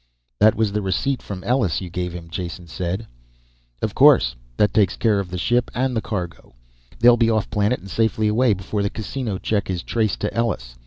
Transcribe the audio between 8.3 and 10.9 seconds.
before the casino check is traced to Ellus.